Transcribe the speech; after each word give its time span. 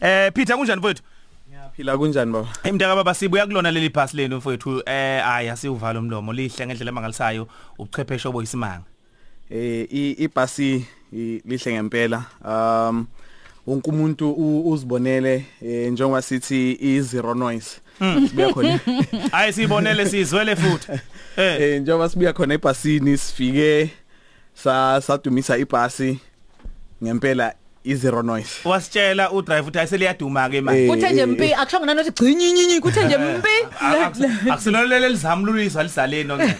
eh 0.00 0.32
Peter 0.32 0.56
kunjani 0.56 0.78
mfowethu 0.80 1.02
Phila 1.76 1.98
kunjani 1.98 2.32
baba? 2.32 2.48
Imntaka 2.64 2.96
baba 2.96 3.14
sibuya 3.14 3.46
kulona 3.46 3.70
leli 3.70 3.88
bus 3.88 4.14
lenu 4.14 4.36
mfowethu 4.36 4.82
eh 4.86 5.26
aya 5.26 5.56
siuvala 5.56 5.98
umlomo 6.00 6.32
lihle 6.32 6.66
ngendlela 6.66 6.90
emangalisayo 6.90 7.48
ubuchwepheshe 7.78 8.28
oboyisimanga 8.28 8.84
Eh 9.50 9.86
ibhasi 10.20 10.86
lihle 11.12 11.72
ngempela. 11.72 12.24
Um 12.44 13.06
wonke 13.66 13.90
umuntu 13.90 14.32
uzibonele 14.70 15.44
eh, 15.62 15.92
njengoba 15.92 16.22
sithi 16.22 16.72
i 16.72 17.00
zero 17.00 17.34
noise. 17.34 17.80
Sibuya 17.98 18.52
khona. 18.52 18.80
Hayi 19.32 19.52
sibonele 19.52 20.08
sizwele 20.08 20.56
futhi. 20.56 20.92
Eh 21.36 21.60
eh 21.60 21.80
njengoba 21.82 22.08
sibuya 22.08 22.32
khona 22.32 22.54
ebhasini 22.54 23.18
sifike 23.18 23.90
sa 24.54 25.00
sadumisa 25.00 25.58
ibhasi 25.58 26.18
ngempela 27.02 27.54
i 27.84 27.94
zero 27.94 28.22
noise. 28.22 28.68
Wasitshela 28.68 29.30
udriver 29.32 29.62
ukuthi 29.62 29.78
ayiseliyaduma 29.78 30.48
ke 30.50 30.60
manje. 30.60 30.88
Kuthe 30.88 31.12
nje 31.12 31.26
mpi 31.26 31.54
akushonga 31.54 31.86
nanothi 31.86 32.10
gcinyinyi 32.10 32.80
kuthe 32.80 33.04
nje 33.04 33.18
mpi. 33.18 33.48
Akusilolele 34.50 35.08
lizamlulisa 35.08 35.82
lisaleni 35.82 36.32
onke. 36.32 36.54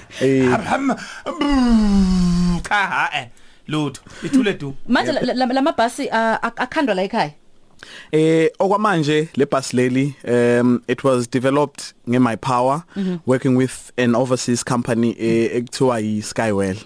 Cha 2.68 2.74
ha 2.74 3.10
eh 3.14 3.26
lutho 3.68 4.02
ithule 4.24 4.54
du. 4.54 4.74
Manje 4.88 5.12
lamabhasi 5.34 6.08
akhandwa 6.10 6.94
la 6.94 7.02
ekhaya. 7.02 7.32
Eh 8.12 8.50
okwamanje 8.58 9.28
le 9.36 9.46
bus 9.46 9.72
leli 9.72 10.14
um 10.24 10.82
it 10.86 11.04
was 11.04 11.26
developed 11.30 11.94
nge 12.08 12.18
my 12.18 12.36
power 12.36 12.82
mm 12.96 13.02
-hmm. 13.02 13.18
working 13.26 13.56
with 13.56 13.92
an 13.96 14.14
overseas 14.14 14.64
company 14.64 15.16
ekuthiwa 15.18 16.00
yi 16.00 16.22
Skywell. 16.22 16.76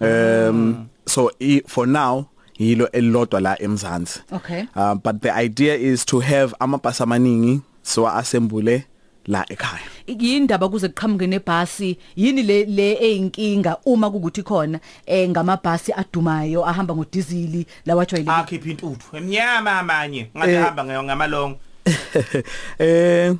Um 0.00 0.88
so 1.06 1.30
for 1.66 1.86
now 1.86 2.24
yilo 2.60 2.90
elilodwa 2.92 3.40
la 3.40 3.62
eMzansi. 3.62 4.20
Okay. 4.32 4.64
Uh, 4.76 4.94
but 4.94 5.22
the 5.22 5.32
idea 5.32 5.74
is 5.74 6.04
to 6.04 6.20
have 6.20 6.54
amabhasi 6.60 7.02
amaningi 7.02 7.62
so 7.82 8.06
assemble 8.06 8.84
la 9.26 9.44
ekhaya. 9.44 9.88
Yindaba 10.06 10.68
kuze 10.68 10.88
kuqhamuke 10.88 11.26
nebhasi 11.26 11.98
yini 12.16 12.42
le 12.42 12.64
le 12.64 12.98
eyinkinga 13.00 13.76
uma 13.86 14.10
kukuthi 14.10 14.42
khona 14.42 14.80
eh 15.06 15.28
ngamabhasi 15.28 15.92
adumayo 15.92 16.66
ahamba 16.66 16.94
ngodizili 16.94 17.66
lawajwayelekile 17.86 18.36
akhipha 18.36 18.70
intuthu 18.70 19.16
emnyama 19.16 19.78
amanye 19.78 20.30
ngathi 20.36 20.54
hamba 20.54 20.84
ngamalong 20.84 21.56
eh 22.78 23.34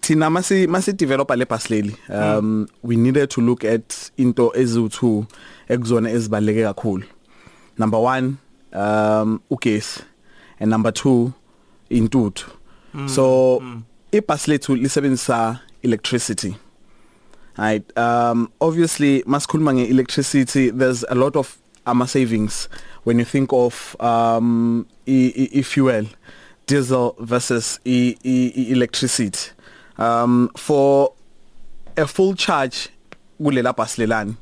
thina 0.00 0.30
masi 0.30 0.66
masi 0.66 0.92
developer 0.92 1.36
le 1.36 1.44
bus 1.44 1.70
leli 1.70 1.96
um 2.08 2.66
we 2.82 2.96
needed 2.96 3.28
to 3.28 3.40
look 3.40 3.64
at 3.64 4.12
into 4.16 4.52
eziwu2 4.56 5.24
ekuzona 5.68 6.10
ezibaleke 6.10 6.62
kakhulu. 6.62 7.04
Number 7.78 7.98
1 7.98 8.38
um 8.72 9.42
ugesi. 9.50 10.02
And 10.60 10.70
number 10.70 10.92
2 10.92 11.32
intuthu. 11.90 12.50
Mm, 12.94 13.08
so 13.08 13.60
mm. 13.60 13.82
ibus 14.12 14.48
lethu 14.48 14.76
lisebenzisa 14.76 15.60
electricity 15.82 16.56
right? 17.58 17.84
Um 17.98 18.50
obviously 18.60 19.22
masikhuluma 19.24 19.72
ngeelectricity 19.74 20.70
there's 20.76 21.04
a 21.08 21.14
lot 21.14 21.36
of 21.36 21.58
ama 21.86 22.06
savings 22.06 22.68
when 23.04 23.18
you 23.18 23.24
think 23.24 23.52
of 23.52 23.96
um 24.00 24.86
e, 25.06 25.32
e, 25.34 25.48
e 25.52 25.62
fuel 25.62 26.06
diesel 26.66 27.14
versus 27.18 27.80
e, 27.84 28.16
e, 28.22 28.72
electricity. 28.72 29.50
Um 29.98 30.50
for 30.56 31.12
a 31.96 32.06
full 32.06 32.34
charge 32.34 32.88
kulela 33.40 33.74
bus 33.76 33.96
lelani 33.96 34.36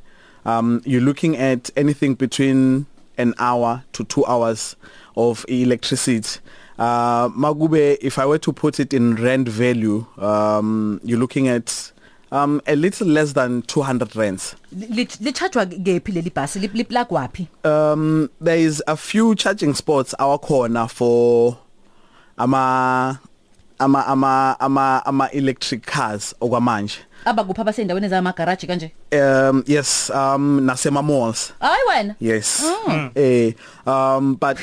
um 0.45 0.81
you're 0.85 1.01
looking 1.01 1.37
at 1.37 1.71
anything 1.77 2.15
between 2.15 2.87
an 3.21 3.35
hour 3.39 3.83
to 3.93 4.05
2 4.05 4.25
hours 4.27 4.77
of 5.17 5.45
electricity. 5.49 6.41
Uh 6.79 7.29
makube 7.37 7.99
if 8.01 8.19
i 8.19 8.25
were 8.25 8.39
to 8.39 8.53
put 8.53 8.81
it 8.81 8.95
in 8.95 9.15
rand 9.17 9.49
value 9.49 10.07
um 10.19 10.99
you're 11.05 11.19
looking 11.21 11.47
at 11.49 11.93
um 12.33 12.61
a 12.67 12.75
little 12.75 13.07
less 13.07 13.33
than 13.35 13.61
200 13.63 14.17
rands. 14.17 14.55
Lichajwa 14.75 15.67
ngephi 15.67 16.13
leli 16.13 16.31
bus 16.35 16.57
liplug 16.57 17.09
wapi 17.11 17.49
um 17.65 18.31
there 18.41 18.59
is 18.59 18.83
a 18.87 18.97
few 18.97 19.35
charging 19.35 19.75
spots 19.75 20.15
awakhona 20.19 20.89
for 20.89 21.59
ama 22.39 23.19
ama 23.81 24.07
ama 24.07 24.57
ama 24.61 25.03
ama 25.07 25.31
electric 25.31 25.83
cars 25.87 26.35
okwamanje. 26.41 26.95
Abakupha 27.25 27.65
basendaweni 27.65 28.09
zama 28.09 28.33
garage 28.33 28.67
kanje? 28.67 28.93
Um 29.13 29.63
yes 29.67 30.11
um 30.15 30.61
nasema 30.61 31.03
malls. 31.03 31.53
Hayi 31.61 31.83
wena. 31.89 32.15
Yes. 32.21 32.63
Mm. 32.89 33.11
eh 33.15 33.55
um 33.87 34.37
but 34.41 34.59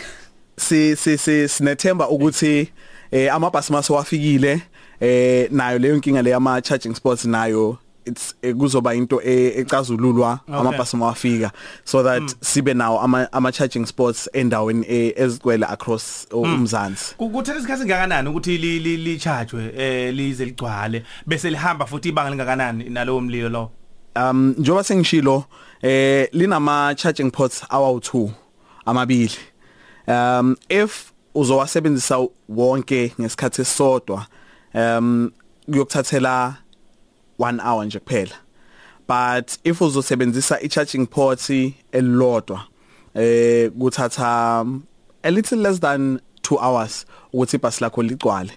si 0.58 0.96
si 0.96 1.18
si 1.18 1.48
sinethemba 1.50 2.10
ukuthi 2.10 2.72
eh 3.12 3.34
amabhasi 3.34 3.72
masewafikile 3.74 4.62
eh 5.02 5.48
nayo 5.52 5.80
leyo 5.80 5.98
nkinga 5.98 6.22
le 6.22 6.34
ama 6.34 6.62
charging 6.62 6.96
spots 6.96 7.26
nayo 7.26 7.78
it's 8.08 8.36
kuzoba 8.42 8.96
into 8.96 9.22
ecazululwa 9.22 10.40
amabhasi 10.48 10.98
mawafika. 10.98 11.52
So 11.84 12.04
that 12.04 12.22
mm. 12.22 12.34
sibe 12.42 12.74
nawo 12.74 13.00
ama, 13.32 13.52
charging 13.52 13.86
spots 13.86 14.30
endaweni 14.34 14.86
ezigcwele 15.16 15.66
across 15.66 16.28
umzansi. 16.32 17.16
Kuthatha 17.16 17.60
isikhathi 17.60 17.82
singakanani 17.82 18.30
ukuthi 18.30 18.58
li 18.58 18.98
li 18.98 19.18
charge 19.18 19.58
eh 19.78 20.14
lize 20.14 20.46
ligcwale 20.46 21.04
bese 21.26 21.50
lihamba 21.50 21.86
futhi 21.86 22.10
ibanga 22.10 22.30
lingakanani 22.30 22.90
nalowo 22.90 23.22
mlilo 23.22 23.50
lo? 23.50 23.72
Um 24.16 24.56
njoba 24.58 24.84
sengishilo 24.84 25.46
eh 25.82 26.30
linama 26.32 26.96
charging 26.96 27.32
ports 27.32 27.64
awu2 27.64 28.30
amabili. 28.86 29.38
Um 30.08 30.56
if 30.70 31.12
uzowasebenzisa 31.36 32.28
wonke 32.50 33.14
ngesikhathi 33.22 33.62
esodwa 33.62 34.26
um 34.74 35.32
kuyokuthathela 35.66 36.56
1 37.40 37.60
hour 37.60 37.86
nje 37.86 38.00
kuphela. 38.00 38.36
But 39.08 39.58
if 39.64 39.82
uzosebenzisa 39.82 40.62
i-charging 40.62 41.06
port 41.08 41.50
elilodwa 41.92 42.62
eh 43.16 43.70
kuthatha 43.72 44.66
a 45.24 45.32
little 45.32 45.58
less 45.58 45.80
than 45.80 46.20
2 46.42 46.58
hours 46.60 47.06
ukuthi 47.34 47.58
ibus 47.58 47.82
lakho 47.82 48.04
ligcwale. 48.04 48.52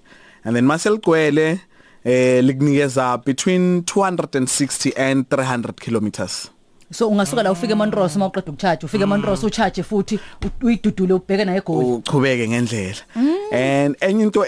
And 0.44 0.56
then 0.56 0.66
mase 0.66 0.90
ligcwele 0.90 1.60
eh 2.04 2.44
likunikeza 2.44 3.24
between 3.24 3.82
260 3.82 4.92
and 4.96 5.28
300 5.28 5.80
kilometers. 5.80 6.50
So 6.92 7.08
ungasuka 7.08 7.42
la 7.42 7.52
ufike 7.52 7.72
eMontrose 7.72 8.18
mawuqeda 8.18 8.52
ukucharge 8.52 8.86
ufike 8.86 9.02
eMontrose 9.02 9.46
ucharge 9.46 9.82
futhi 9.82 10.20
uyidudule 10.62 11.14
ubheke 11.14 11.44
naye 11.44 11.58
egoli. 11.58 11.86
Uchubeke 11.86 12.48
ngendlela. 12.48 13.02
And 13.52 13.96
enye 14.00 14.22
into 14.22 14.44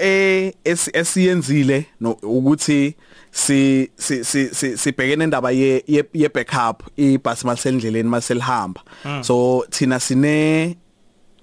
esiyenzile 0.65 1.87
ukuthi 2.23 2.95
si 3.31 3.91
si 3.97 4.25
si 4.25 4.77
sibhekene 4.77 5.25
indaba 5.25 5.51
ye 5.51 5.83
ye 5.87 6.29
backup 6.29 6.83
ibus 6.97 7.45
masendleleni 7.45 8.09
maselihamba 8.09 8.81
so 9.23 9.65
thina 9.71 10.01
sine 10.01 10.77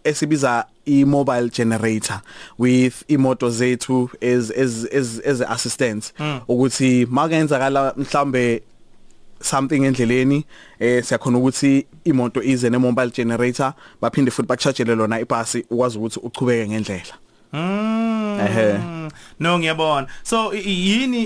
esibiza 0.03 0.65
i-mobile 0.85 1.49
generator 1.49 2.21
with 2.57 3.03
imoto 3.07 3.49
zethu 3.49 4.09
as 4.21 4.51
as 4.51 4.85
as 4.85 5.19
as 5.19 5.41
assistants. 5.41 6.13
Ukuthi 6.47 7.05
makenzakala 7.05 7.93
mhlambe 7.97 8.63
something 9.41 9.85
endleleni 9.85 10.45
eh 10.79 11.03
siyakhona 11.03 11.37
ukuthi 11.37 11.85
imoto 12.03 12.43
ize 12.43 12.69
ne 12.69 12.77
mobile 12.77 13.09
generator 13.09 13.73
baphinde 14.01 14.31
futhi 14.31 14.47
bakuchargele 14.47 14.95
lona 14.95 15.19
ibhasi 15.19 15.65
ukwazi 15.69 15.97
ukuthi 15.97 16.19
uchubeke 16.19 16.69
ngendlela 16.69 17.15
Mm. 17.53 18.39
Ehe. 18.39 18.79
No 19.39 19.59
ngiyabona. 19.59 20.07
So 20.23 20.53
yini 20.53 21.23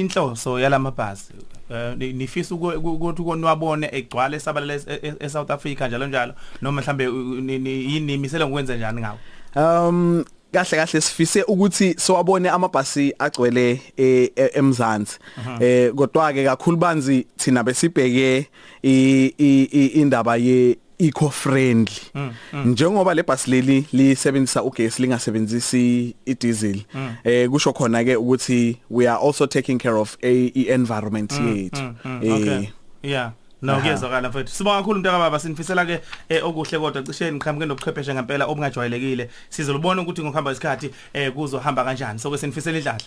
inhloso 0.00 0.58
yalamabhasi? 0.58 1.32
Eh 1.70 1.96
nifisa 1.96 2.54
ukuthi 2.54 3.22
konwabone 3.22 3.88
egcwale 3.92 4.40
sabalala 4.40 4.74
eSouth 5.20 5.50
Africa 5.50 5.86
njalo 5.86 6.06
njalo 6.06 6.34
noma 6.62 6.82
mhlambe 6.82 7.04
yini 7.04 8.14
imisela 8.14 8.46
ngokwenza 8.46 8.76
njani 8.76 9.00
ngawo? 9.00 9.18
Um 9.56 10.24
kahle 10.52 10.76
kahle 10.76 11.00
sifise 11.00 11.42
ukuthi 11.42 11.94
siwabone 11.98 12.48
amabhasi 12.50 13.14
agcwele 13.18 13.80
eMzansi. 14.54 15.18
Eh 15.60 15.92
kodwa 15.92 16.32
ke 16.32 16.44
kakhulu 16.44 16.76
banzi 16.76 17.26
thina 17.36 17.62
besibheke 17.62 18.46
indaba 18.82 20.36
ye 20.36 20.76
eco 21.00 21.30
friendly 21.30 22.00
mm, 22.14 22.34
mm. 22.52 22.70
njengoba 22.70 23.14
le 23.14 23.22
bus 23.22 23.46
leli 23.48 23.86
lisebenzisa 23.92 24.62
ugesi 24.62 25.02
lingasebenzisi 25.02 26.14
idiesel 26.26 26.82
eh 27.24 27.48
kusho 27.48 27.72
khona 27.72 28.04
ke 28.04 28.16
ukuthi 28.16 28.76
we 28.90 29.08
are 29.08 29.18
also 29.18 29.46
taking 29.46 29.78
care 29.78 29.96
of 29.96 30.16
a 30.22 30.52
environment 30.54 31.32
yethu. 31.32 31.94
eh 32.22 32.32
okay. 32.32 32.70
Yeah. 33.02 33.32
No 33.62 33.80
kuyezwakala 33.80 34.28
mfethu. 34.28 34.52
Sibonga 34.52 34.78
kakhulu 34.78 34.98
mntaka 34.98 35.18
baba 35.18 35.38
sinifisela 35.38 35.86
ke 35.86 36.00
okuhle 36.42 36.78
kodwa 36.78 37.02
cisheni 37.02 37.38
qhamuke 37.38 37.66
nobuchwepheshe 37.66 38.14
ngempela 38.14 38.46
obungajwayelekile. 38.46 39.30
Sizolubona 39.48 40.02
ukuthi 40.02 40.22
ngokuhamba 40.22 40.52
isikhathi 40.52 40.90
eh 41.12 41.32
kuzohamba 41.32 41.84
kanjani. 41.84 42.18
So 42.18 42.30
ke 42.30 42.38
sinifisela 42.38 42.78
idlala. 42.78 43.00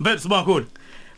mfethu 0.00 0.22
sibonga 0.22 0.44
kakhulu. 0.44 0.66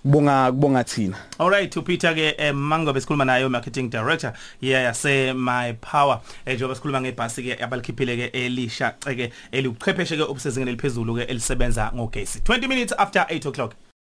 Kubonga 0.02 0.52
kubonga 0.52 0.84
thina. 0.84 1.16
Alright 1.38 1.76
uPeter 1.76 2.14
ke 2.14 2.34
eh, 2.38 2.54
Mango 2.54 2.92
besikhuluma 2.92 3.24
naye 3.24 3.48
marketing 3.48 3.90
director 3.90 4.32
yeah 4.60 4.84
yase 4.84 5.32
My 5.34 5.72
Power. 5.72 6.20
Eh 6.46 6.54
njengoba 6.54 6.74
sikhuluma 6.74 7.00
ngebhasi 7.00 7.42
ke 7.42 7.62
abalikhiphile 7.62 8.16
ke 8.16 8.24
elisha 8.32 8.90
ke 8.90 9.32
eliuchwepheshe 9.52 10.16
ke 10.16 10.22
obusezingeni 10.22 10.70
eliphezulu 10.70 11.14
ke 11.14 11.22
elisebenza 11.22 11.92
ngogesi. 11.94 12.38
20 12.38 12.68
minutes 12.68 12.94
after 12.98 13.26
8 13.28 13.48
o'clock. 13.48 13.72